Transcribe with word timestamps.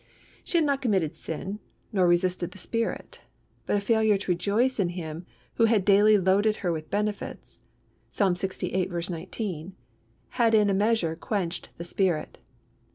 She 0.43 0.57
had 0.57 0.65
not 0.65 0.81
committed 0.81 1.15
sin, 1.15 1.59
nor 1.93 2.07
resisted 2.07 2.49
the 2.49 2.57
Spirit, 2.57 3.21
but 3.67 3.75
a 3.75 3.79
failure 3.79 4.17
to 4.17 4.31
rejoice 4.31 4.79
in 4.79 4.89
Him 4.89 5.27
who 5.57 5.65
had 5.65 5.85
daily 5.85 6.17
loaded 6.17 6.55
her 6.65 6.71
with 6.71 6.89
benefits 6.89 7.59
(Psalm 8.09 8.33
lxviii. 8.33 9.09
19) 9.11 9.75
had 10.29 10.55
in 10.55 10.71
a 10.71 10.73
measure 10.73 11.15
quenched 11.15 11.69
the 11.77 11.83
Spirit. 11.85 12.39